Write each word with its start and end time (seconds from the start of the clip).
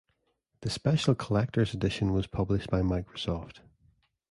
The 0.61 0.71
special 0.71 1.13
collectors' 1.13 1.75
edition 1.75 2.11
was 2.11 2.25
published 2.25 2.71
by 2.71 2.81
Microsoft. 2.81 3.59